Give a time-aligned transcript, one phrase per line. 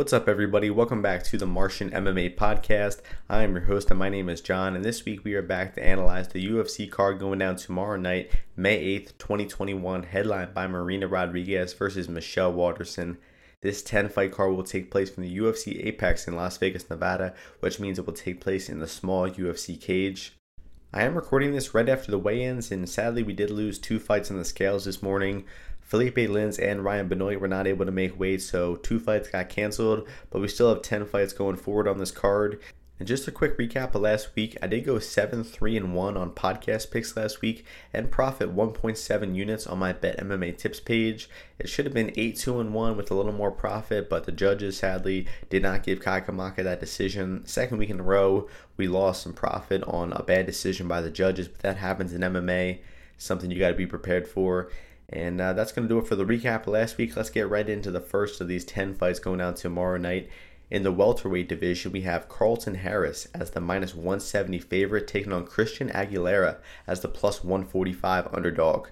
[0.00, 0.70] What's up, everybody?
[0.70, 3.02] Welcome back to the Martian MMA podcast.
[3.28, 4.74] I am your host, and my name is John.
[4.74, 8.30] And this week we are back to analyze the UFC card going down tomorrow night,
[8.56, 13.18] May 8th, 2021, headlined by Marina Rodriguez versus Michelle Waterson.
[13.60, 17.34] This 10 fight card will take place from the UFC Apex in Las Vegas, Nevada,
[17.58, 20.32] which means it will take place in the small UFC cage.
[20.94, 24.00] I am recording this right after the weigh ins, and sadly, we did lose two
[24.00, 25.44] fights on the scales this morning.
[25.90, 29.48] Felipe Lins and Ryan Benoit were not able to make weight, so two fights got
[29.48, 32.60] canceled, but we still have 10 fights going forward on this card.
[33.00, 36.16] And just a quick recap of last week, I did go 7 3 and 1
[36.16, 41.28] on podcast picks last week and profit 1.7 units on my Bet MMA tips page.
[41.58, 44.32] It should have been 8 2 and 1 with a little more profit, but the
[44.32, 47.44] judges sadly did not give Kai Kamaka that decision.
[47.46, 51.10] Second week in a row, we lost some profit on a bad decision by the
[51.10, 52.78] judges, but that happens in MMA,
[53.18, 54.70] something you got to be prepared for.
[55.12, 57.16] And uh, that's going to do it for the recap last week.
[57.16, 60.30] Let's get right into the first of these 10 fights going down tomorrow night.
[60.70, 65.44] In the welterweight division, we have Carlton Harris as the minus 170 favorite, taking on
[65.44, 68.88] Christian Aguilera as the plus 145 underdog.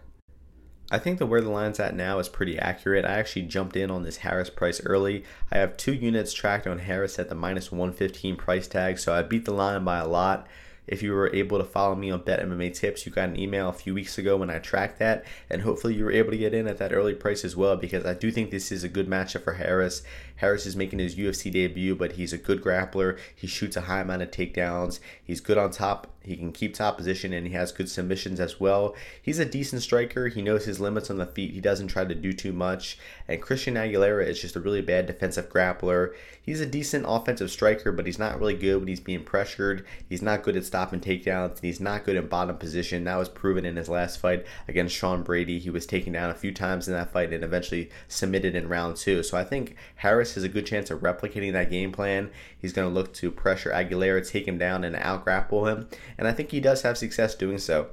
[0.91, 3.05] I think that where the line's at now is pretty accurate.
[3.05, 5.23] I actually jumped in on this Harris price early.
[5.53, 9.23] I have two units tracked on Harris at the minus 115 price tag, so I
[9.23, 10.49] beat the line by a lot.
[10.89, 13.69] If you were able to follow me on Bet MMA Tips, you got an email
[13.69, 16.55] a few weeks ago when I tracked that, and hopefully you were able to get
[16.55, 19.07] in at that early price as well because I do think this is a good
[19.07, 20.03] matchup for Harris.
[20.39, 23.19] Harris is making his UFC debut, but he's a good grappler.
[23.35, 25.01] He shoots a high amount of takedowns.
[25.23, 26.15] He's good on top.
[26.23, 28.95] He can keep top position and he has good submissions as well.
[29.21, 30.29] He's a decent striker.
[30.29, 31.55] He knows his limits on the feet.
[31.55, 32.99] He doesn't try to do too much.
[33.27, 36.15] And Christian Aguilera is just a really bad defensive grappler.
[36.49, 39.85] He's a decent offensive striker, but he's not really good when he's being pressured.
[40.09, 43.05] He's not good at stopping takedowns, and he's not good in bottom position.
[43.05, 45.59] That was proven in his last fight against Sean Brady.
[45.59, 48.97] He was taken down a few times in that fight and eventually submitted in round
[48.97, 49.23] two.
[49.23, 52.31] So I think Harris has a good chance of replicating that game plan.
[52.59, 55.89] He's going to look to pressure Aguilera, take him down, and out grapple him.
[56.17, 57.89] And I think he does have success doing so.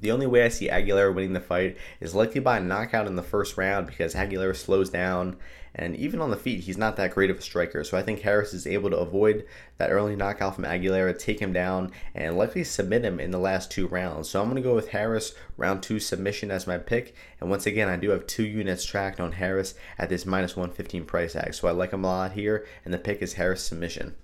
[0.00, 3.16] The only way I see Aguilera winning the fight is likely by a knockout in
[3.16, 5.36] the first round because Aguilera slows down
[5.74, 7.84] and even on the feet, he's not that great of a striker.
[7.84, 9.46] So I think Harris is able to avoid
[9.78, 13.70] that early knockout from Aguilera, take him down, and likely submit him in the last
[13.70, 14.28] two rounds.
[14.28, 17.14] So I'm going to go with Harris round two submission as my pick.
[17.40, 21.04] And once again, I do have two units tracked on Harris at this minus 115
[21.04, 21.54] price tag.
[21.54, 24.16] So I like him a lot here, and the pick is Harris submission.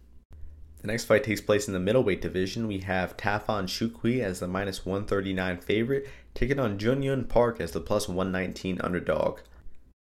[0.83, 2.69] The next fight takes place in the middleweight division.
[2.69, 7.81] We have Tafon Nchukwi as the minus 139 favorite, taking on Junyong Park as the
[7.81, 9.41] plus 119 underdog.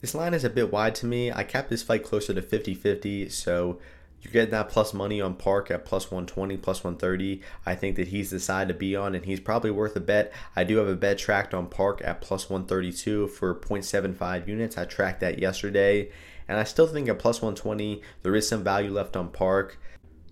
[0.05, 1.33] This line is a bit wide to me.
[1.33, 3.79] I capped this fight closer to 50 50, so
[4.21, 7.41] you're getting that plus money on Park at plus 120, plus 130.
[7.65, 10.31] I think that he's the side to be on, and he's probably worth a bet.
[10.55, 14.77] I do have a bet tracked on Park at plus 132 for 0.75 units.
[14.77, 16.11] I tracked that yesterday,
[16.49, 19.79] and I still think at plus 120, there is some value left on Park.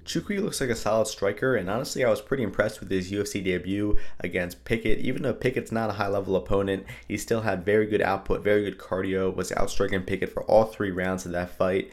[0.04, 3.42] Nchukwi looks like a solid striker, and honestly, I was pretty impressed with his UFC
[3.42, 4.98] debut against Pickett.
[4.98, 8.64] Even though Pickett's not a high level opponent, he still had very good output, very
[8.64, 11.92] good cardio, was outstriking Pickett for all three rounds of that fight.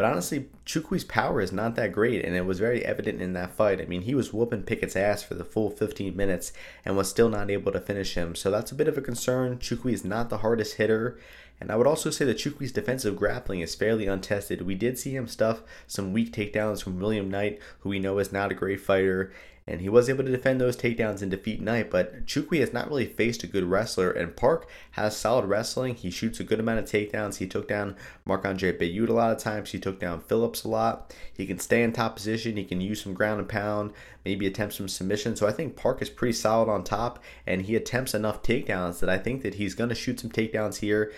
[0.00, 3.50] But honestly, Nchukwi's power is not that great, and it was very evident in that
[3.50, 3.82] fight.
[3.82, 6.54] I mean, he was whooping Pickett's ass for the full 15 minutes
[6.86, 8.34] and was still not able to finish him.
[8.34, 9.58] So that's a bit of a concern.
[9.58, 11.18] Nchukwi is not the hardest hitter,
[11.60, 14.62] and I would also say that Nchukwi's defensive grappling is fairly untested.
[14.62, 18.32] We did see him stuff some weak takedowns from William Knight, who we know is
[18.32, 19.32] not a great fighter,
[19.66, 21.90] and he was able to defend those takedowns and defeat Knight.
[21.90, 25.94] But Nchukwi has not really faced a good wrestler, and Park has solid wrestling.
[25.94, 27.36] He shoots a good amount of takedowns.
[27.36, 27.94] He took down
[28.24, 29.70] Marc Andre Barriault a lot of times.
[29.70, 31.14] He took down Phillips a lot.
[31.32, 32.56] He can stay in top position.
[32.56, 33.92] He can use some ground and pound,
[34.24, 35.36] maybe attempt some submission.
[35.36, 39.10] So I think Park is pretty solid on top, and he attempts enough takedowns that
[39.10, 41.12] I think that he's going to shoot some takedowns here.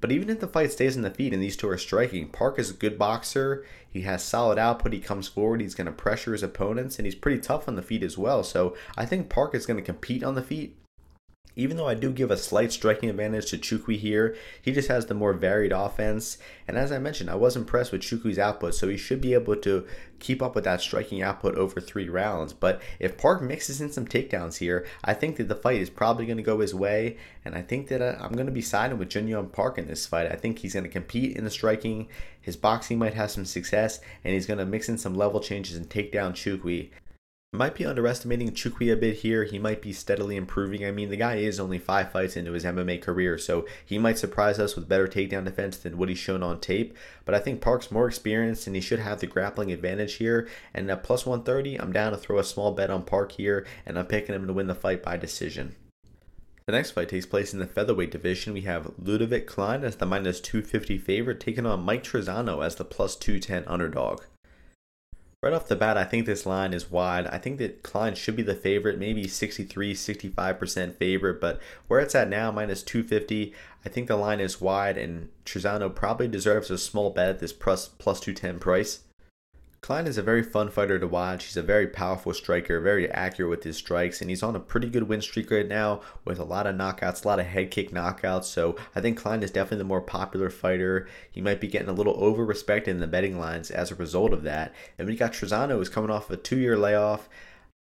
[0.00, 2.58] But even if the fight stays in the feet and these two are striking, Park
[2.58, 3.64] is a good boxer.
[3.88, 4.92] He has solid output.
[4.92, 5.60] He comes forward.
[5.60, 8.42] He's going to pressure his opponents, and he's pretty tough on the feet as well.
[8.42, 10.76] So I think Park is going to compete on the feet
[11.56, 15.06] even though I do give a slight striking advantage to Nchukwi here, he just has
[15.06, 16.38] the more varied offense.
[16.66, 19.56] And as I mentioned, I was impressed with Nchukwi's output, so he should be able
[19.56, 19.86] to
[20.18, 22.52] keep up with that striking output over three rounds.
[22.52, 26.26] But if Park mixes in some takedowns here, I think that the fight is probably
[26.26, 27.16] going to go his way.
[27.44, 30.06] And I think that uh, I'm going to be siding with Junyong Park in this
[30.06, 30.30] fight.
[30.30, 32.08] I think he's going to compete in the striking.
[32.40, 35.76] His boxing might have some success, and he's going to mix in some level changes
[35.76, 36.90] and take down Nchukwi.
[37.54, 39.44] Might be underestimating Nchukwi a bit here.
[39.44, 40.86] He might be steadily improving.
[40.86, 44.16] I mean, the guy is only five fights into his MMA career, so he might
[44.16, 46.96] surprise us with better takedown defense than what he's shown on tape.
[47.26, 50.48] But I think Park's more experienced and he should have the grappling advantage here.
[50.72, 53.98] And at plus 130, I'm down to throw a small bet on Park here, and
[53.98, 55.76] I'm picking him to win the fight by decision.
[56.64, 58.54] The next fight takes place in the featherweight division.
[58.54, 62.84] We have Ludovit Klein as the minus 250 favorite, taking on Mike Trizano as the
[62.86, 64.22] plus 210 underdog.
[65.42, 67.26] Right off the bat, I think this line is wide.
[67.26, 72.14] I think that Klein should be the favorite, maybe 63, 65% favorite, but where it's
[72.14, 73.52] at now, minus 250,
[73.84, 77.52] I think the line is wide, and Trizano probably deserves a small bet at this
[77.52, 79.00] plus, plus 210 price.
[79.82, 81.46] Klein is a very fun fighter to watch.
[81.46, 84.88] He's a very powerful striker, very accurate with his strikes, and he's on a pretty
[84.88, 87.90] good win streak right now with a lot of knockouts, a lot of head kick
[87.90, 88.44] knockouts.
[88.44, 91.08] So I think Klein is definitely the more popular fighter.
[91.32, 94.32] He might be getting a little over respected in the betting lines as a result
[94.32, 94.72] of that.
[95.00, 97.28] And we got Trizano who's coming off a two year layoff.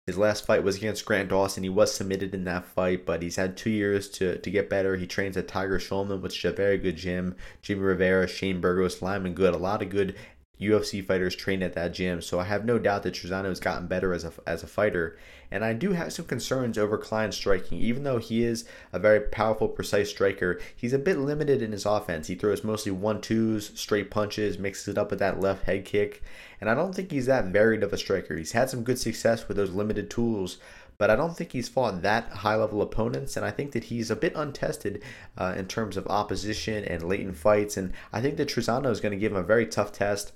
[0.07, 1.61] His last fight was against Grant Dawson.
[1.61, 4.95] He was submitted in that fight, but he's had two years to, to get better.
[4.95, 7.35] He trains at Tiger Schulmann, which is a very good gym.
[7.61, 10.15] Jimmy Rivera, Shane Burgos, Lyman Good, a lot of good
[10.61, 13.87] UFC fighters train at that gym, so I have no doubt that Trizano has gotten
[13.87, 15.17] better as a, as a fighter.
[15.49, 17.79] And I do have some concerns over Klein's striking.
[17.79, 18.63] Even though he is
[18.93, 22.27] a very powerful, precise striker, he's a bit limited in his offense.
[22.27, 26.23] He throws mostly one-twos, straight punches, mixes it up with that left head kick.
[26.61, 28.37] And I don't think he's that varied of a striker.
[28.37, 30.57] He's had some good success with those limited tools,
[31.01, 34.11] but I don't think he's fought that high level opponents, and I think that he's
[34.11, 35.01] a bit untested
[35.35, 37.75] uh, in terms of opposition and latent fights.
[37.75, 40.31] And I think that Trizano is going to give him a very tough test.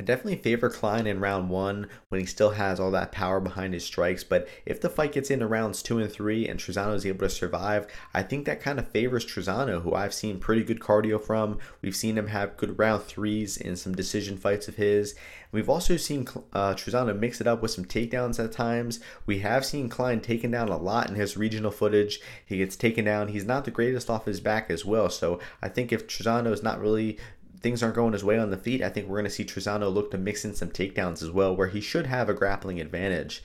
[0.00, 3.74] I definitely favor Klein in round one when he still has all that power behind
[3.74, 4.24] his strikes.
[4.24, 7.28] But if the fight gets into rounds two and three and Trizano is able to
[7.28, 11.58] survive, I think that kind of favors Trizano, who I've seen pretty good cardio from.
[11.82, 15.14] We've seen him have good round threes in some decision fights of his.
[15.52, 19.00] We've also seen uh, Trizano mix it up with some takedowns at times.
[19.26, 22.20] We have seen Klein taken down a lot in his regional footage.
[22.46, 23.28] He gets taken down.
[23.28, 25.10] He's not the greatest off his back as well.
[25.10, 27.18] So I think if Trizano is not really
[27.60, 29.92] things aren't going his way on the feet, I think we're going to see Trizano
[29.92, 33.42] look to mix in some takedowns as well, where he should have a grappling advantage.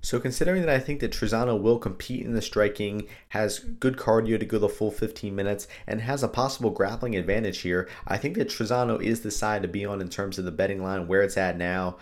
[0.00, 4.38] So, considering that I think that Trizano will compete in the striking, has good cardio
[4.38, 8.36] to go the full 15 minutes, and has a possible grappling advantage here, I think
[8.36, 11.22] that Trizano is the side to be on in terms of the betting line where
[11.22, 11.96] it's at now.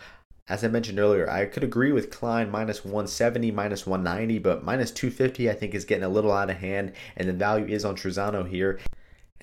[0.46, 4.90] As I mentioned earlier, I could agree with Klein minus 170, minus 190, but minus
[4.90, 7.96] 250 I think is getting a little out of hand, and the value is on
[7.96, 8.78] Trizano here.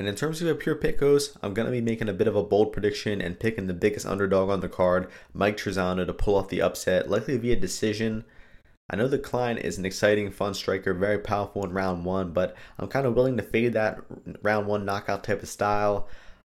[0.02, 2.28] And in terms of a pure pick goes, I'm going to be making a bit
[2.28, 6.12] of a bold prediction and picking the biggest underdog on the card, Mike Trizano, to
[6.12, 8.26] pull off the upset, likely via decision.
[8.90, 12.56] I know the Klein is an exciting, fun striker, very powerful in round one, but
[12.80, 14.00] I'm kind of willing to fade that
[14.42, 16.08] round one knockout type of style.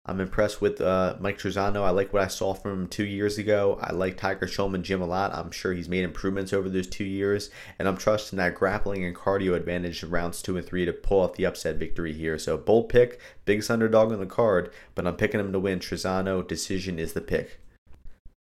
[0.08, 1.84] I'm impressed with uh, Mike Trizano.
[1.84, 3.78] I like what I saw from him two years ago.
[3.82, 5.34] I like Tiger Schulmann gym a lot.
[5.34, 9.14] I'm sure he's made improvements over those two years, and I'm trusting that grappling and
[9.14, 12.38] cardio advantage in rounds two and three to pull off the upset victory here.
[12.38, 15.78] So bold pick, biggest underdog on the card, but I'm picking him to win.
[15.78, 17.60] Trizano decision is the pick.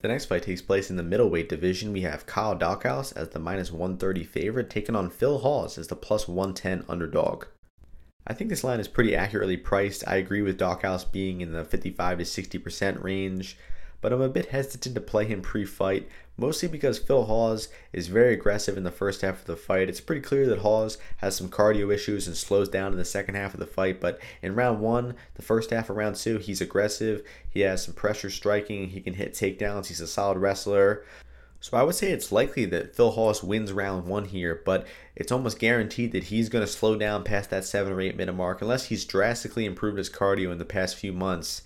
[0.00, 1.94] The next fight takes place in the middleweight division.
[1.94, 5.96] We have Kyle Daukaus as the minus 130 favorite, taking on Phil Hawes as the
[5.96, 7.46] plus 110 underdog.
[8.26, 10.06] I think this line is pretty accurately priced.
[10.08, 13.58] I agree with Daukaus being in the 55 to 60% range,
[14.00, 18.06] but I'm a bit hesitant to play him pre fight, mostly because Phil Hawes is
[18.06, 19.90] very aggressive in the first half of the fight.
[19.90, 23.34] It's pretty clear that Hawes has some cardio issues and slows down in the second
[23.34, 26.62] half of the fight, but in round one, the first half of round two, he's
[26.62, 27.22] aggressive.
[27.50, 31.04] He has some pressure striking, he can hit takedowns, he's a solid wrestler.
[31.64, 35.32] So I would say it's likely that Phil Hawes wins round one here, but it's
[35.32, 38.60] almost guaranteed that he's going to slow down past that seven or eight minute mark
[38.60, 41.62] unless he's drastically improved his cardio in the past few months.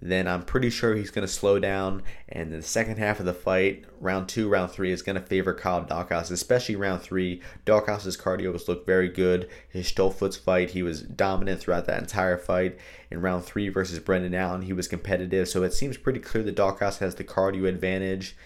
[0.00, 3.34] Then I'm pretty sure he's going to slow down, and the second half of the
[3.34, 7.42] fight, round two, round three, is going to favor Kyle Daukaus, especially round three.
[7.64, 9.48] Daukaus's cardio has looked very good.
[9.68, 12.78] His Stoltzfus fight, he was dominant throughout that entire fight.
[13.10, 16.54] In round three versus Brendan Allen, he was competitive, so it seems pretty clear that
[16.54, 18.36] Daukaus has the cardio advantage.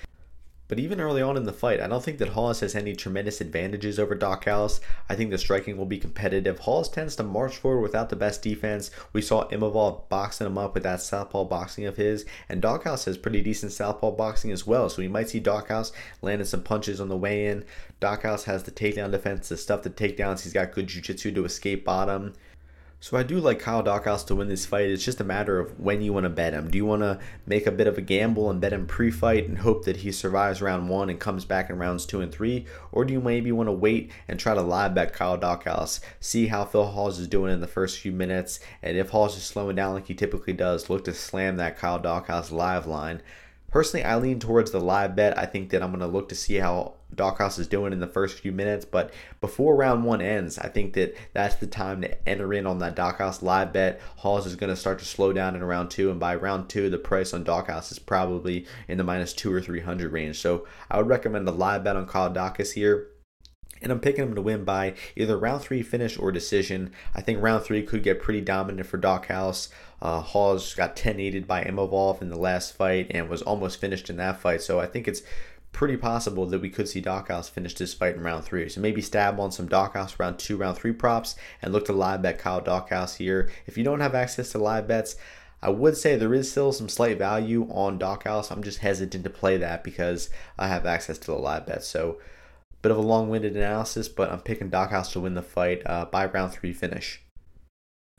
[0.71, 3.41] But even early on in the fight, I don't think that Hawes has any tremendous
[3.41, 4.79] advantages over Daukaus.
[5.09, 6.61] I think the striking will be competitive.
[6.61, 8.93] Hawes tends to march forward without the best defense.
[9.13, 13.19] We saw Imavov boxing him up with that southpaw boxing of his, and Daukaus has
[13.19, 14.89] pretty decent southpaw boxing as well.
[14.89, 15.91] So we might see Daukaus
[16.23, 17.65] landing some punches on the way in.
[18.01, 20.45] Daukaus has the takedown defense, the stuff the takedowns.
[20.45, 22.35] He's got good jiu-jitsu to escape bottom.
[23.03, 24.91] So I do like Kyle Daukaus to win this fight.
[24.91, 26.71] It's just a matter of when you want to bet him.
[26.71, 29.57] Do you want to make a bit of a gamble and bet him pre-fight and
[29.57, 33.07] hope that he survives round one and comes back in rounds two and three, or
[33.07, 36.67] do you maybe want to wait and try to live bet Kyle Daukaus, see how
[36.67, 39.95] Phil Hawes is doing in the first few minutes, and if Hawes is slowing down
[39.95, 43.23] like he typically does, look to slam that Kyle Daukaus live line.
[43.71, 45.39] Personally, I lean towards the live bet.
[45.39, 48.07] I think that I'm going to look to see how Daukaus is doing in the
[48.07, 52.29] first few minutes, but before round one ends, I think that that's the time to
[52.29, 54.01] enter in on that Daukaus live bet.
[54.17, 56.89] Hawes is going to start to slow down in round two, and by round two,
[56.91, 60.39] the price on Daukaus is probably in the minus two or three hundred range.
[60.39, 63.09] So I would recommend a live bet on Kyle Daukaus here.
[63.83, 66.93] and I'm picking him to win by either round three finish or decision.
[67.15, 69.69] I think round three could get pretty dominant for Daukaus.
[70.03, 74.09] Uh, Hawes got 10 aided by Imavov in the last fight and was almost finished
[74.09, 75.23] in that fight, so I think it's
[75.73, 78.69] pretty possible that we could see Daukaus finish this fight in round three.
[78.69, 82.23] So maybe stab on some Daukaus round two, round three props, and look to live
[82.23, 83.51] bet Kyle Daukaus here.
[83.67, 85.17] If you don't have access to live bets,
[85.63, 88.51] I would say there is still some slight value on Daukaus.
[88.51, 91.85] I'm just hesitant to play that because I have access to the live bet.
[91.85, 92.19] So
[92.83, 96.25] Bit of a long-winded analysis, but I'm picking Daukaus to win the fight uh, by
[96.25, 97.21] round three finish.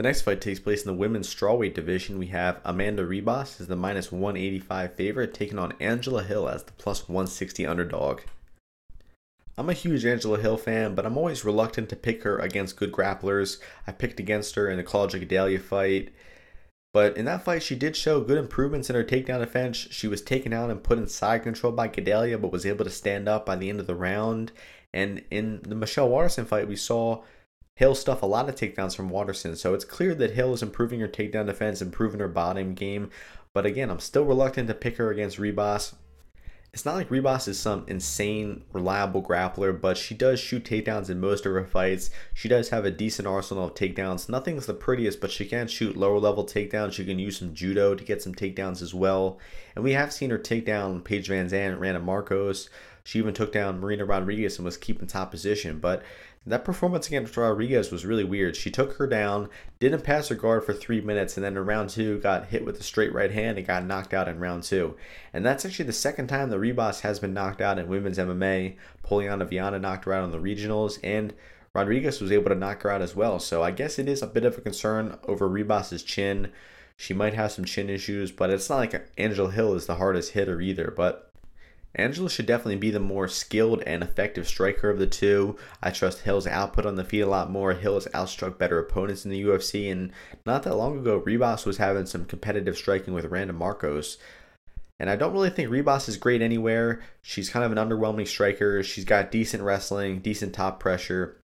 [0.02, 2.18] The next fight takes place in the women's strawweight division.
[2.18, 6.72] We have Amanda Ribas as the minus 185 favorite, taking on Angela Hill as the
[6.72, 8.22] plus 160 underdog.
[9.60, 12.92] I'm a huge Angela Hill fan, but I'm always reluctant to pick her against good
[12.92, 13.60] grapplers.
[13.86, 16.12] I picked against her in the Claudia Gadelha fight.
[16.94, 19.78] But in that fight, she did show good improvements in her takedown defense.
[19.92, 22.90] She was taken out and put in side control by Gadelha, but was able to
[22.90, 24.52] stand up by the end of the round.
[24.96, 27.22] And in the Michelle Waterson fight, we saw
[27.76, 29.56] Hill stuff a lot of takedowns from Waterson.
[29.56, 33.10] So it's clear that Hill is improving her takedown defense, improving her bottom game.
[33.54, 35.94] But again, I'm still reluctant to pick her against Ribas
[36.74, 41.20] it's not like Ribas is some insane, reliable grappler, but she does shoot takedowns in
[41.20, 42.12] most of her fights.
[42.34, 44.30] She does have a decent arsenal of takedowns.
[44.30, 46.94] Nothing's the prettiest, but she can shoot lower level takedowns.
[46.94, 49.38] She can use some judo to get some takedowns as well.
[49.76, 52.70] And we have seen her take down Paige Van VanZant, Randa Marcos.
[53.04, 55.80] She even took down Marina Rodriguez and was keeping top position.
[55.80, 56.04] But
[56.46, 58.56] that performance against Rodriguez was really weird.
[58.56, 59.48] She took her down,
[59.80, 62.80] didn't pass her guard for three minutes, and then in round two got hit with
[62.80, 64.96] a straight right hand and got knocked out in round two.
[65.34, 68.76] And that's actually the second time the Ribas has been knocked out in women's MMA.
[69.06, 71.34] Polyana Viana knocked her out on the regionals, and
[71.74, 73.40] Rodriguez was able to knock her out as well.
[73.40, 76.52] So I guess it is a bit of a concern over Ribas's chin.
[76.98, 80.34] She might have some chin issues, but it's not like Angela Hill is the hardest
[80.34, 80.92] hitter either.
[80.96, 81.31] But
[81.96, 85.58] Angela should definitely be the more skilled and effective striker of the two.
[85.84, 87.74] I trust Hill's output on the feet a lot more.
[87.74, 90.12] Hill has outstruck better opponents in the UFC, and
[90.46, 94.18] not that long ago, Ribas was having some competitive striking with Randa Marcos.
[95.00, 97.02] And I don't really think Ribas is great anywhere.
[97.22, 98.84] She's kind of an underwhelming striker.
[98.84, 101.38] She's got decent wrestling, decent top pressure.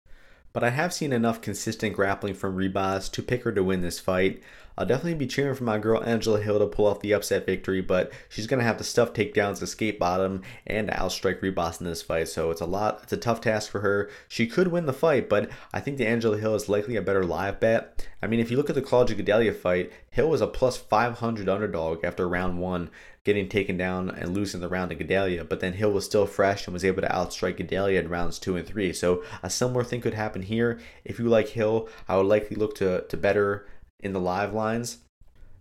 [0.51, 3.99] But I have seen enough consistent grappling from Ribas to pick her to win this
[3.99, 4.43] fight.
[4.77, 7.82] I'll definitely be cheering for my girl Angela Hill to pull off the upset victory,
[7.82, 12.27] but she's gonna have to stuff takedowns, escape bottom, and outstrike Ribas in this fight.
[12.27, 13.00] So it's a lot.
[13.03, 14.10] It's a tough task for her.
[14.27, 17.24] She could win the fight, but I think the Angela Hill is likely a better
[17.24, 18.08] live bet.
[18.22, 21.48] I mean, if you look at the Claudia Gadelha fight, Hill was a plus 500
[21.48, 22.89] underdog after round one,
[23.24, 25.48] getting taken down and losing the round to Gadelha.
[25.48, 28.55] But then Hill was still fresh and was able to outstrike Gadelha in rounds two
[28.55, 28.94] and three.
[28.94, 30.79] So a similar thing could happen here.
[31.03, 33.67] If you like Hill, I would likely look to to better
[33.99, 34.99] in the live lines.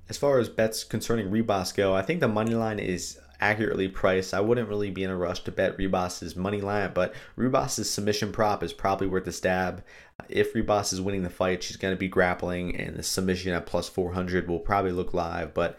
[0.08, 4.34] As far as bets concerning Ribas go, I think the money line is accurately priced.
[4.34, 8.32] I wouldn't really be in a rush to bet Ribas's money line, but Ribas's submission
[8.32, 9.82] prop is probably worth a stab.
[10.28, 13.66] If Ribas is winning the fight, she's going to be grappling, and the submission at
[13.66, 15.54] plus 400 will probably look live.
[15.54, 15.78] But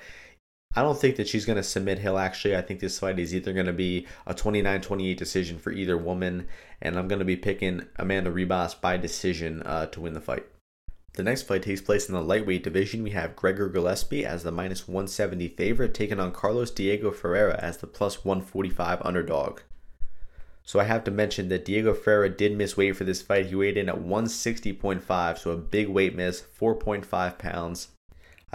[0.75, 2.55] I don't think that she's going to submit Hill, actually.
[2.55, 5.97] I think this fight is either going to be a 29 28 decision for either
[5.97, 6.47] woman,
[6.81, 10.45] and I'm going to be picking Amanda Ribas by decision uh, to win the fight.
[11.15, 13.01] The next fight takes place in the lightweight division.
[13.01, 17.77] We have Gregor Gillespie as the minus 170 favorite, taking on Carlos Diego Ferreira as
[17.77, 19.61] the plus 145 underdog.
[20.63, 23.45] So I have to mention that Diego Ferreira did miss weight for this fight.
[23.45, 27.89] He weighed in at 160.5, so a big weight miss, 4.5 pounds.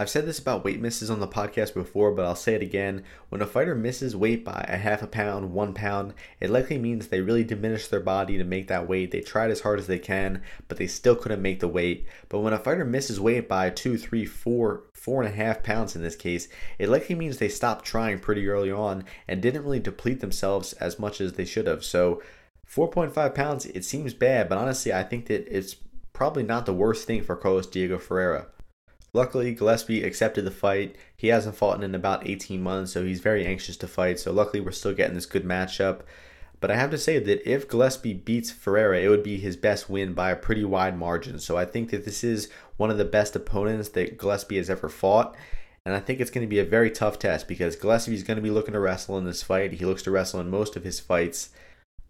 [0.01, 3.03] I've said this about weight misses on the podcast before, but I'll say it again.
[3.29, 7.07] When a fighter misses weight by a half a pound, one pound, it likely means
[7.07, 9.11] they really diminished their body to make that weight.
[9.11, 12.07] They tried as hard as they can, but they still couldn't make the weight.
[12.29, 15.95] But when a fighter misses weight by two, three, four, four and a half pounds
[15.95, 16.47] in this case,
[16.79, 20.97] it likely means they stopped trying pretty early on and didn't really deplete themselves as
[20.97, 21.83] much as they should have.
[21.85, 22.23] So
[22.67, 25.75] 4.5 pounds, it seems bad, but honestly, I think that it's
[26.11, 28.47] probably not the worst thing for Carlos Diego Ferreira.
[29.13, 30.95] Luckily, Gillespie accepted the fight.
[31.17, 34.19] He hasn't fought in about 18 months, so he's very anxious to fight.
[34.19, 36.01] So, luckily, we're still getting this good matchup.
[36.61, 39.89] But I have to say that if Gillespie beats Ferreira, it would be his best
[39.89, 41.39] win by a pretty wide margin.
[41.39, 44.87] So, I think that this is one of the best opponents that Gillespie has ever
[44.87, 45.35] fought.
[45.85, 48.37] And I think it's going to be a very tough test because Gillespie is going
[48.37, 49.73] to be looking to wrestle in this fight.
[49.73, 51.49] He looks to wrestle in most of his fights.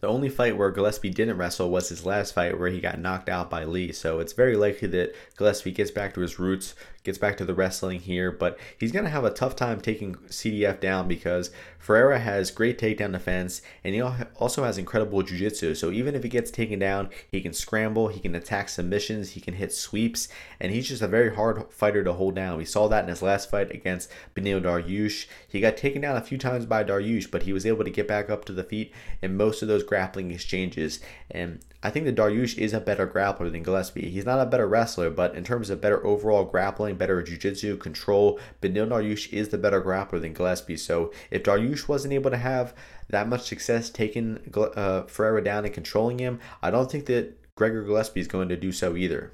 [0.01, 3.29] The only fight where Gillespie didn't wrestle was his last fight where he got knocked
[3.29, 3.91] out by Lee.
[3.91, 7.53] So it's very likely that Gillespie gets back to his roots, gets back to the
[7.53, 12.19] wrestling here, but he's going to have a tough time taking CDF down because Ferreira
[12.19, 15.73] has great takedown defense and he also has incredible jiu-jitsu.
[15.73, 19.41] So even if he gets taken down, he can scramble, he can attack submissions, he
[19.41, 20.27] can hit sweeps,
[20.59, 22.57] and he's just a very hard fighter to hold down.
[22.57, 25.25] We saw that in his last fight against Beneil Dariush.
[25.47, 28.07] He got taken down a few times by Dariush, but he was able to get
[28.07, 30.99] back up to the feet in most of those grappling exchanges.
[31.31, 34.11] And I think that Dariush is a better grappler than Gillespie.
[34.11, 38.39] He's not a better wrestler, but in terms of better overall grappling, better jiu-jitsu control,
[38.61, 40.77] Beneil Dariush is the better grappler than Gillespie.
[40.77, 42.73] So if Dariush wasn't able to have
[43.09, 47.83] that much success taking uh, Ferreira down and controlling him, I don't think that Gregor
[47.83, 49.33] Gillespie is going to do so either.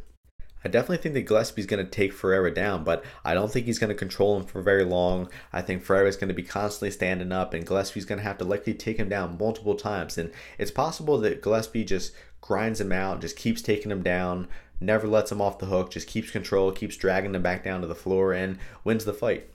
[0.65, 3.79] I definitely think that Gillespie's going to take Ferreira down, but I don't think he's
[3.79, 5.29] going to control him for very long.
[5.53, 8.39] I think Ferreira is going to be constantly standing up, and Gillespie's going to have
[8.39, 10.17] to likely take him down multiple times.
[10.17, 12.11] And it's possible that Gillespie just
[12.41, 14.47] grinds him out, just keeps taking him down,
[14.79, 17.87] never lets him off the hook, just keeps control, keeps dragging him back down to
[17.87, 19.49] the floor, and wins the fight.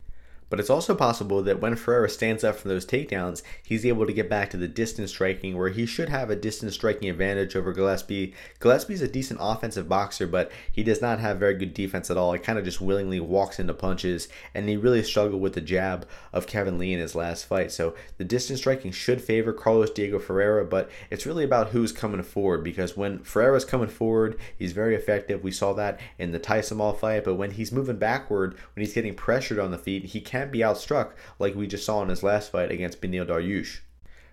[0.52, 4.12] But it's also possible that when Ferreira stands up from those takedowns, he's able to
[4.12, 7.73] get back to the distance striking where he should have a distance striking advantage over
[7.73, 8.35] Gillespie.
[8.61, 12.35] Gillespie's a decent offensive boxer, but he does not have very good defense at all.
[12.35, 16.06] He kind of just willingly walks into punches, and he really struggled with the jab
[16.35, 17.73] of Kevin Lee in his last fight.
[17.73, 22.23] So the distance striking should favor Carlos Diego Ferreira, but it's really about who's coming
[22.23, 25.42] forward because when Ferreira's coming forward, he's very effective.
[25.42, 28.92] We saw that in the Tyson Mall fight, but when he's moving backward, when he's
[28.92, 32.08] getting pressured on the feet, he can can't be outstruck like we just saw in
[32.08, 33.78] his last fight against Beneil Dariush.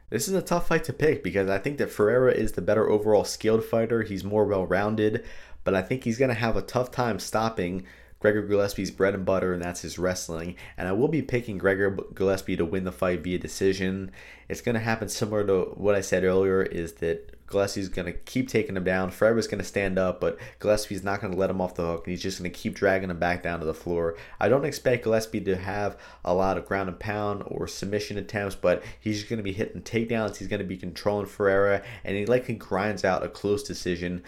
[0.09, 2.89] This is a tough fight to pick because I think that Ferreira is the better
[2.89, 4.01] overall skilled fighter.
[4.01, 5.23] He's more well rounded,
[5.63, 7.85] but I think he's going to have a tough time stopping
[8.19, 10.55] Gregor Gillespie's bread and butter, and that's his wrestling.
[10.77, 14.11] And I will be picking Gregor Gillespie to win the fight via decision.
[14.49, 18.13] It's going to happen similar to what I said earlier is that Gillespie's going to
[18.13, 19.12] keep taking him down.
[19.12, 22.06] Ferreira's going to stand up, but Gillespie's not going to let him off the hook,
[22.06, 24.15] and he's just going to keep dragging him back down to the floor.
[24.39, 28.56] I don't expect Gillespie to have a lot of ground and pound or submission attempts,
[28.56, 30.38] but he's just going to be hitting takedowns.
[30.38, 34.24] He's going to be controlling Ferreira, and he likely grinds out a close decision.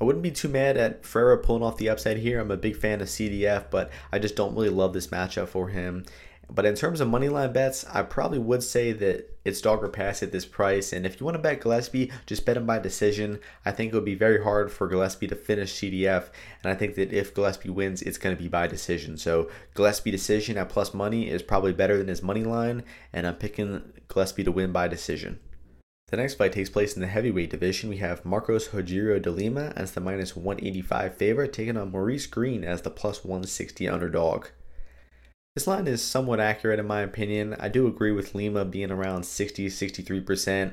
[0.00, 2.40] I wouldn't be too mad at Ferreira pulling off the upside here.
[2.40, 5.68] I'm a big fan of CDF, but I just don't really love this matchup for
[5.68, 6.04] him.
[6.50, 9.88] But in terms of money line bets, I probably would say that it's dog or
[9.88, 10.92] pass at this price.
[10.92, 13.40] And if you want to bet Gillespie, just bet him by decision.
[13.64, 16.30] I think it would be very hard for Gillespie to finish CDF.
[16.62, 19.16] And I think that if Gillespie wins, it's going to be by decision.
[19.16, 22.84] So Gillespie decision at plus money is probably better than his money line.
[23.12, 25.40] And I'm picking Gillespie to win by decision.
[26.08, 27.88] The next fight takes place in the heavyweight division.
[27.88, 32.62] We have Marcos Rogerio de Lima as the minus 185 favorite, taking on Maurice Greene
[32.62, 34.46] as the plus 160 underdog.
[35.54, 37.54] This line is somewhat accurate in my opinion.
[37.60, 40.72] I do agree with Lima being around 60 63%,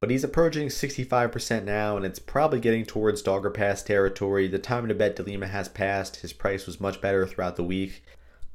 [0.00, 4.46] but he's approaching 65% now, and it's probably getting towards dogger pass territory.
[4.46, 6.16] The time to bet Lima has passed.
[6.16, 8.04] His price was much better throughout the week.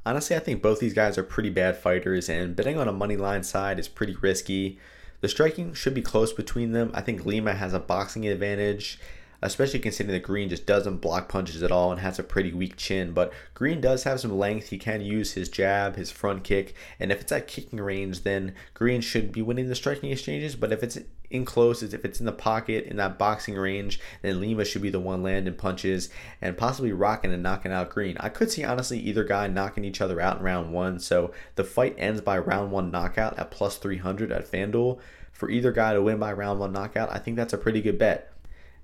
[0.05, 3.17] Honestly, I think both these guys are pretty bad fighters, and betting on a money
[3.17, 4.77] line side is pretty risky.
[5.21, 6.91] The striking should be close between them.
[6.93, 8.99] I think Lima has a boxing advantage
[9.43, 12.77] especially considering that Greene just doesn't block punches at all and has a pretty weak
[12.77, 13.11] chin.
[13.11, 14.69] But Greene does have some length.
[14.69, 18.55] He can use his jab, his front kick, and if it's at kicking range, then
[18.73, 20.55] Greene should be winning the striking exchanges.
[20.55, 20.97] But if it's
[21.29, 24.89] in close, if it's in the pocket in that boxing range, then Lima should be
[24.89, 26.09] the one landing punches
[26.41, 28.17] and possibly rocking and knocking out Greene.
[28.19, 30.99] I could see honestly either guy knocking each other out in round one.
[30.99, 34.99] So the fight ends by round one knockout at plus 300 at FanDuel.
[35.31, 37.97] For either guy to win by round one knockout, I think that's a pretty good
[37.97, 38.32] bet.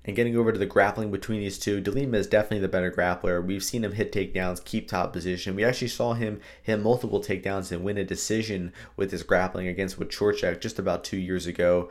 [0.04, 2.90] And getting over to the grappling between these two, de Lima is definitely the better
[2.90, 3.44] grappler.
[3.44, 5.54] We've seen him hit takedowns, keep top position.
[5.54, 10.00] We actually saw him hit multiple takedowns and win a decision with his grappling against
[10.00, 11.90] Wachorchak just about two years ago.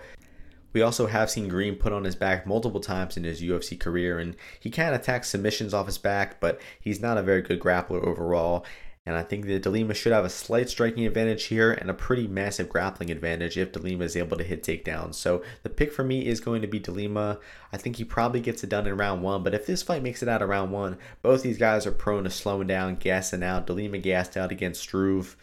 [0.74, 4.20] We also have seen Greene put on his back multiple times in his UFC career,
[4.20, 8.04] and he can attack submissions off his back, but he's not a very good grappler
[8.04, 8.66] overall.
[9.10, 11.96] And I think that de Lima should have a slight striking advantage here and a
[11.96, 15.16] pretty massive grappling advantage if de Lima is able to hit takedowns.
[15.16, 17.40] So the pick for me is going to be de Lima.
[17.74, 19.42] I think he probably gets it done in round one.
[19.42, 22.26] But if this fight makes it out of round one, both these guys are prone
[22.26, 23.66] to slowing down, gassing out.
[23.66, 25.36] de Lima gassed out against Struve.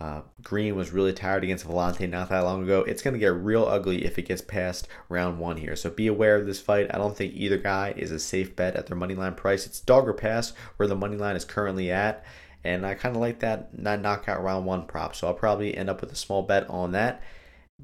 [0.00, 2.80] Uh, Greene was really tired against Villante not that long ago.
[2.80, 5.76] It's going to get real ugly if it gets past round one here.
[5.76, 6.86] So be aware of this fight.
[6.94, 9.66] I don't think either guy is a safe bet at their money line price.
[9.66, 12.24] It's dog or pass where the money line is currently at.
[12.64, 15.16] And I kind of like that, that knockout round one prop.
[15.16, 17.22] So I'll probably end up with a small bet on that.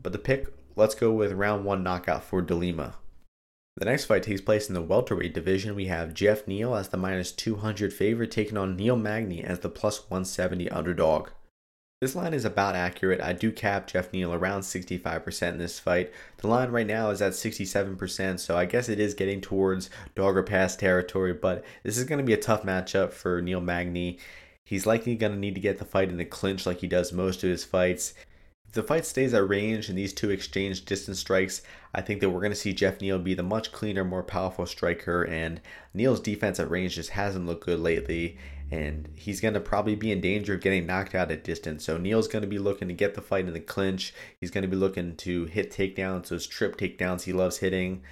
[0.01, 2.95] But the pick, let's go with round one knockout for de Lima.
[3.77, 5.77] The next fight takes place in the welterweight division.
[5.77, 9.69] We have Geoff Neal as the minus 200 favorite, taking on Neil Magny as the
[9.69, 11.31] plus 170 underdog.
[12.01, 13.21] This line is about accurate.
[13.21, 16.13] I do cap Geoff Neal around 65% in this fight.
[16.39, 20.37] The line right now is at 67%, so I guess it is getting towards dog
[20.37, 24.19] or pass territory, but this is going to be a tough matchup for Neil Magny.
[24.69, 27.11] He's likely going to need to get the fight in the clinch like he does
[27.11, 28.13] most of his fights.
[28.67, 31.63] If the fight stays at range and these two exchange distance strikes,
[31.95, 34.67] I think that we're going to see Geoff Neal be the much cleaner, more powerful
[34.67, 35.23] striker.
[35.23, 35.63] And
[35.95, 38.37] Neal's defense at range just hasn't looked good lately.
[38.71, 41.83] And he's going to probably be in danger of getting knocked out at distance.
[41.83, 44.13] So Neal's going to be looking to get the fight in the clinch.
[44.39, 48.03] He's going to be looking to hit takedowns, those trip takedowns he loves hitting.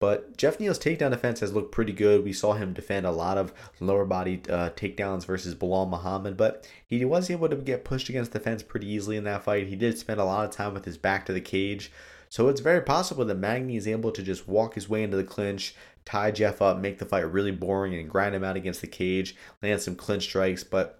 [0.00, 2.24] But Geoff Neal's takedown defense has looked pretty good.
[2.24, 6.66] We saw him defend a lot of lower body uh, takedowns versus Belal Muhammad, but
[6.86, 9.66] he was able to get pushed against the fence pretty easily in that fight.
[9.66, 11.92] He did spend a lot of time with his back to the cage.
[12.30, 15.24] So it's very possible that Magny is able to just walk his way into the
[15.24, 15.74] clinch,
[16.06, 19.36] tie Geoff up, make the fight really boring, and grind him out against the cage,
[19.62, 20.64] land some clinch strikes.
[20.64, 20.98] But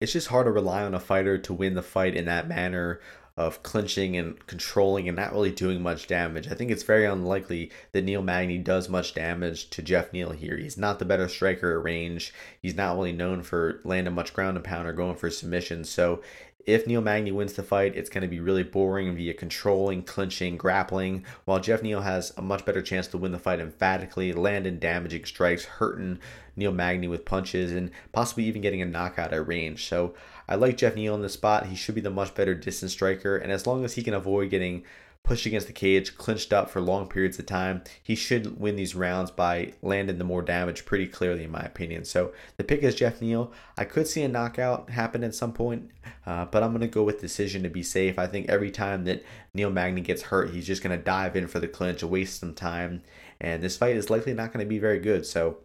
[0.00, 3.00] it's just hard to rely on a fighter to win the fight in that manner
[3.36, 6.48] of clinching and controlling and not really doing much damage.
[6.48, 10.56] I think it's very unlikely that Neil Magny does much damage to Geoff Neal here.
[10.56, 12.32] He's not the better striker at range.
[12.62, 15.90] He's not really known for landing much ground and pound or going for submissions.
[15.90, 16.22] So
[16.66, 20.56] if Neil Magny wins the fight, it's going to be really boring via controlling, clinching,
[20.56, 24.80] grappling, while Geoff Neal has a much better chance to win the fight emphatically, landing
[24.80, 26.18] damaging strikes, hurting
[26.56, 29.86] Neil Magny with punches, and possibly even getting a knockout at range.
[29.86, 30.14] So
[30.48, 31.66] I like Geoff Neal in the spot.
[31.66, 34.50] He should be the much better distance striker, and as long as he can avoid
[34.50, 34.84] getting
[35.26, 37.82] pushed against the cage, clinched up for long periods of time.
[38.00, 42.04] He should win these rounds by landing the more damage pretty clearly, in my opinion.
[42.04, 43.52] So the pick is Geoff Neal.
[43.76, 45.90] I could see a knockout happen at some point,
[46.24, 48.20] uh, but I'm going to go with decision to be safe.
[48.20, 51.48] I think every time that Neil Magny gets hurt, he's just going to dive in
[51.48, 53.02] for the clinch, waste some time,
[53.40, 55.26] and this fight is likely not going to be very good.
[55.26, 55.58] So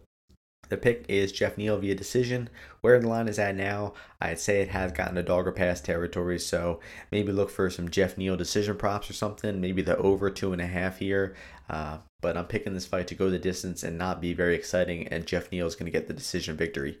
[0.72, 2.48] the pick is Geoff Neal via decision.
[2.80, 5.82] Where the line is at now, I'd say it has gotten a dog or pass
[5.82, 6.38] territory.
[6.38, 6.80] So
[7.10, 9.60] maybe look for some Geoff Neal decision props or something.
[9.60, 11.36] Maybe the over two and a half here.
[11.68, 15.08] Uh, but I'm picking this fight to go the distance and not be very exciting.
[15.08, 16.98] And Geoff Neal is going to get the decision victory.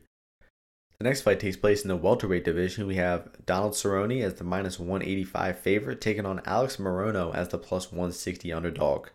[0.98, 2.86] The next fight takes place in the welterweight division.
[2.86, 7.58] We have Donald Cerrone as the minus 185 favorite, taking on Alex Morono as the
[7.58, 9.08] plus 160 underdog.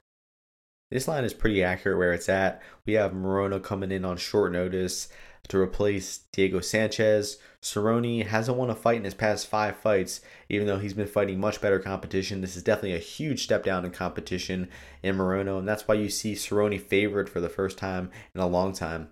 [0.90, 2.62] This line is pretty accurate where it's at.
[2.86, 5.10] We have Morono coming in on short notice
[5.50, 7.38] to replace Diego Sanchez.
[7.62, 11.40] Cerrone hasn't won a fight in his past five fights, even though he's been fighting
[11.40, 12.40] much better competition.
[12.40, 14.70] This is definitely a huge step down in competition
[15.04, 18.48] in Morono, and that's why you see Cerrone favored for the first time in a
[18.48, 19.10] long time.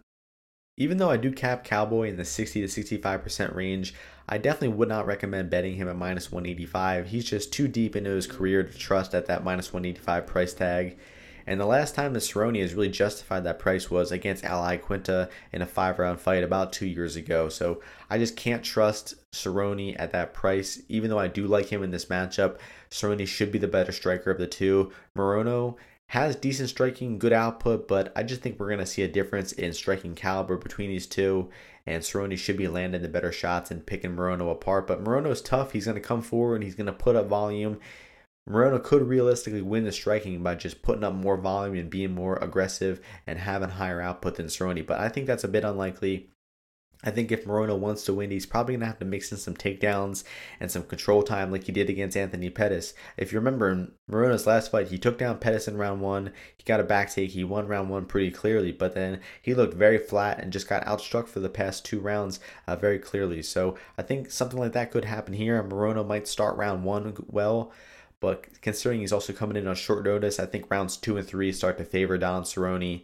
[0.78, 3.94] Even though I do cap Cowboy in the 60 to 65% range,
[4.28, 7.08] I definitely would not recommend betting him at minus 185.
[7.08, 10.98] He's just too deep into his career to trust at that minus 185 price tag.
[11.48, 15.30] And the last time the Cerrone has really justified that price was against Al Iaquinta
[15.52, 17.50] in a five round fight about two years ago.
[17.50, 20.82] So I just can't trust Cerrone at that price.
[20.90, 22.58] Even though I do like him in this matchup,
[22.90, 24.92] Cerrone should be the better striker of the two.
[25.16, 25.76] Morono
[26.08, 29.52] has decent striking, good output, but I just think we're going to see a difference
[29.52, 31.50] in striking caliber between these two.
[31.88, 34.88] And Cerrone should be landing the better shots and picking Morono apart.
[34.88, 35.72] But Morono's tough.
[35.72, 37.80] He's going to come forward and he's going to put up volume.
[38.50, 42.38] Morono could realistically win the striking by just putting up more volume and being more
[42.38, 46.30] aggressive and having higher output than Cerrone, but I think that's a bit unlikely.
[47.04, 49.38] I think if Morono wants to win, he's probably going to have to mix in
[49.38, 50.24] some takedowns
[50.60, 52.96] and some control time like he did against Anthony Pettis.
[53.16, 56.32] If you remember in Morono's last fight, he took down Pettis in round one.
[56.58, 57.32] He got a back take.
[57.32, 60.86] He won round one pretty clearly, but then he looked very flat and just got
[60.86, 63.44] outstruck for the past two rounds uh, very clearly.
[63.44, 65.60] So I think something like that could happen here.
[65.60, 67.72] and Morono might start round one well.
[68.20, 71.52] But considering he's also coming in on short notice, I think rounds two and three
[71.52, 73.04] start to favor Don Cerrone.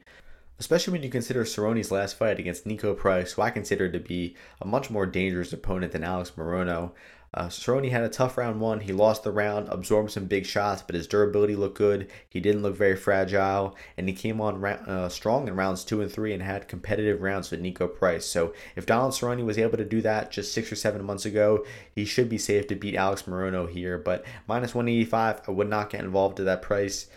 [0.60, 4.36] Especially when you consider Cerrone's last fight against Niko Price, who I consider to be
[4.62, 6.92] a much more dangerous opponent than Alex Morono.
[7.34, 8.82] Uh, Cerrone had a tough round one.
[8.82, 12.12] He lost the round, absorbed some big shots, but his durability looked good.
[12.28, 16.12] He didn't look very fragile, and he came on uh, strong in rounds two and
[16.12, 18.26] three and had competitive rounds with Niko Price.
[18.26, 21.66] So if Donald Cerrone was able to do that just six or seven months ago,
[21.96, 23.98] he should be safe to beat Alex Morono here.
[23.98, 27.08] But minus 185, I would not get involved at that price.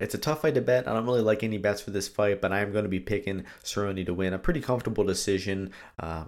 [0.00, 0.88] It's a tough fight to bet.
[0.88, 3.00] I don't really like any bets for this fight, but I am going to be
[3.00, 4.32] picking Cerrone to win.
[4.32, 5.70] A pretty comfortable decision.
[5.98, 6.24] Uh,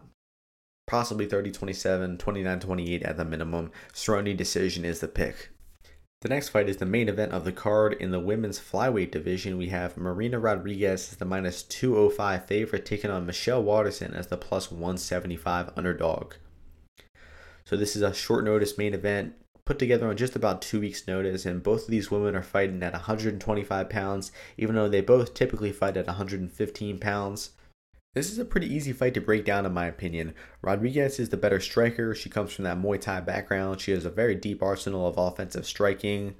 [0.93, 3.71] possibly 30 27, 29 28 at the minimum.
[3.95, 5.49] Cerrone decision is the pick.
[6.21, 9.57] The next fight is the main event of the card in the women's flyweight division.
[9.57, 14.37] We have Marina Rodriguez as the minus 205 favorite, taking on Michelle Waterson as the
[14.37, 16.35] plus 175 underdog.
[17.65, 19.33] So this is a short notice main event
[19.65, 22.83] put together on just about two weeks' notice, and both of these women are fighting
[22.83, 27.53] at 125 pounds, even though they both typically fight at 115 pounds.
[28.15, 30.35] This is a pretty easy fight to break down, in my opinion.
[30.61, 32.15] Rodriguez is the better striker.
[32.15, 33.81] She comes from that Muay Thai background.
[33.81, 36.35] She has a very deep arsenal of offensive striking.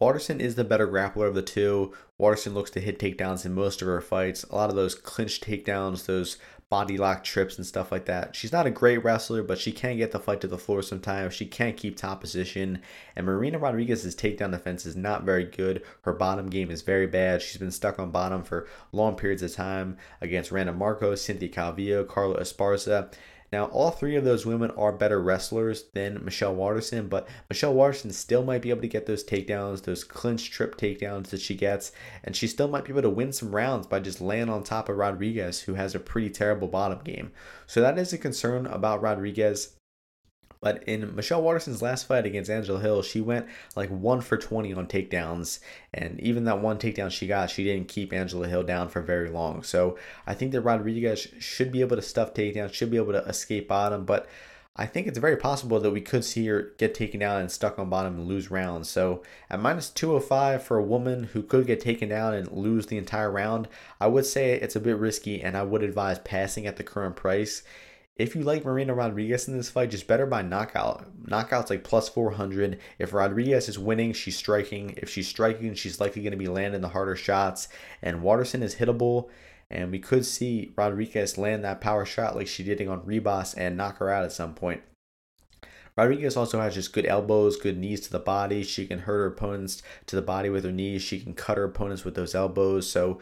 [0.00, 1.92] Waterson is the better grappler of the two.
[2.16, 4.44] Waterson looks to hit takedowns in most of her fights.
[4.44, 6.38] A lot of those clinch takedowns, those
[6.70, 8.34] body lock trips and stuff like that.
[8.34, 11.34] She's not a great wrestler, but she can get the fight to the floor sometimes.
[11.34, 12.80] She can't keep top position.
[13.14, 15.82] And Marina Rodriguez's takedown defense is not very good.
[16.02, 17.42] Her bottom game is very bad.
[17.42, 22.06] She's been stuck on bottom for long periods of time against Randa Marcos, Cynthia Calvillo,
[22.06, 23.12] Carla Esparza.
[23.54, 28.12] Now, all three of those women are better wrestlers than Michelle Waterson, but Michelle Waterson
[28.12, 31.92] still might be able to get those takedowns, those clinch trip takedowns that she gets,
[32.24, 34.88] and she still might be able to win some rounds by just laying on top
[34.88, 37.30] of Rodriguez, who has a pretty terrible bottom game.
[37.68, 39.76] So that is a concern about Rodriguez.
[40.64, 43.44] But in Michelle Waterson's last fight against Angela Hill, she went
[43.76, 45.58] like one for 20 on takedowns.
[45.92, 49.28] And even that one takedown she got, she didn't keep Angela Hill down for very
[49.28, 49.62] long.
[49.62, 53.26] So I think that Rodriguez should be able to stuff takedowns, should be able to
[53.26, 54.06] escape bottom.
[54.06, 54.26] But
[54.74, 57.78] I think it's very possible that we could see her get taken down and stuck
[57.78, 58.88] on bottom and lose rounds.
[58.88, 62.96] So at minus 205 for a woman who could get taken down and lose the
[62.96, 63.68] entire round,
[64.00, 67.16] I would say it's a bit risky and I would advise passing at the current
[67.16, 67.62] price
[68.16, 71.04] if you like Marina Rodriguez in this fight, just better by knockout.
[71.26, 72.78] Knockout's like plus 400.
[72.98, 74.94] If Rodriguez is winning, she's striking.
[74.96, 77.68] If she's striking, she's likely going to be landing the harder shots.
[78.02, 79.30] And Waterson is hittable.
[79.68, 83.76] And we could see Rodriguez land that power shot like she did on Ribas and
[83.76, 84.82] knock her out at some point.
[85.96, 88.62] Rodriguez also has just good elbows, good knees to the body.
[88.62, 91.02] She can hurt her opponents to the body with her knees.
[91.02, 92.90] She can cut her opponents with those elbows.
[92.90, 93.20] So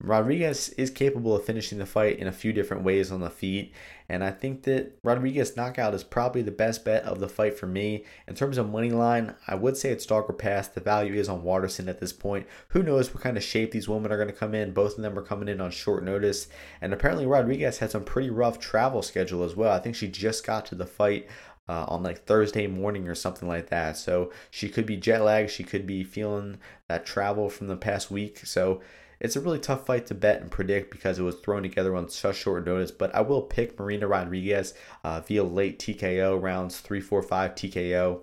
[0.00, 3.72] Rodriguez is capable of finishing the fight in a few different ways on the feet,
[4.08, 7.66] and I think that Rodriguez knockout is probably the best bet of the fight for
[7.66, 8.04] me.
[8.28, 10.68] In terms of money line, I would say it's dog or pass.
[10.68, 12.46] The value is on Waterson at this point.
[12.68, 14.72] Who knows what kind of shape these women are going to come in?
[14.72, 16.48] Both of them are coming in on short notice,
[16.80, 19.72] and apparently Rodriguez had some pretty rough travel schedule as well.
[19.72, 21.26] I think she just got to the fight
[21.68, 23.96] uh, on like Thursday morning or something like that.
[23.96, 25.50] So she could be jet lagged.
[25.50, 28.38] She could be feeling that travel from the past week.
[28.44, 28.82] So
[29.24, 32.10] it's a really tough fight to bet and predict because it was thrown together on
[32.10, 37.00] such short notice, but I will pick Marina Rodriguez uh, via late TKO rounds 3
[37.00, 38.20] 4 5 TKO.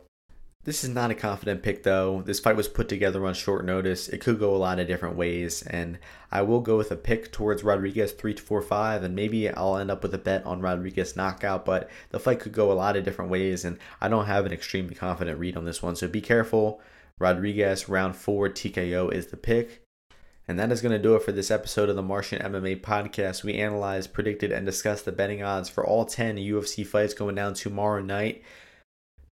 [0.64, 2.22] This is not a confident pick though.
[2.22, 4.10] This fight was put together on short notice.
[4.10, 5.98] It could go a lot of different ways, and
[6.32, 9.90] I will go with a pick towards Rodriguez 3 4 5, and maybe I'll end
[9.90, 13.04] up with a bet on Rodriguez knockout, but the fight could go a lot of
[13.04, 16.22] different ways, and I don't have an extremely confident read on this one, so be
[16.22, 16.80] careful.
[17.18, 19.82] Rodriguez round 4 TKO is the pick.
[20.48, 23.44] And that is going to do it for this episode of the Martian MMA podcast.
[23.44, 27.54] We analyzed, predicted, and discussed the betting odds for all 10 UFC fights going down
[27.54, 28.44] tomorrow night.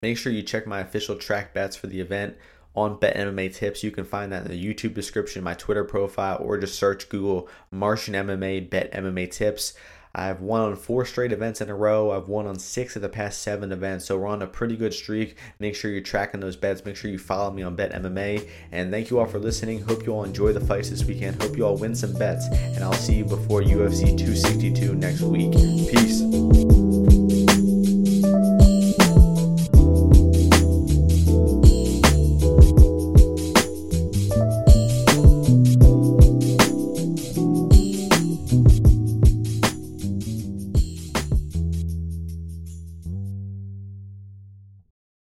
[0.02, 2.36] Make sure you check my official track bets for the event
[2.74, 3.82] on Bet MMA Tips.
[3.82, 7.48] You can find that in the YouTube description, my Twitter profile, or just search Google
[7.70, 9.74] Martian MMA Bet MMA Tips.
[10.14, 12.10] I've won on four straight events in a row.
[12.10, 14.06] I've won on six of the past seven events.
[14.06, 15.36] So we're on a pretty good streak.
[15.58, 16.84] Make sure you're tracking those bets.
[16.84, 18.48] Make sure you follow me on Bet MMA.
[18.72, 19.82] And thank you all for listening.
[19.82, 21.40] Hope you all enjoy the fights this weekend.
[21.42, 22.46] Hope you all win some bets.
[22.46, 25.52] And I'll see you before UFC 262 next week.
[25.52, 26.79] Peace.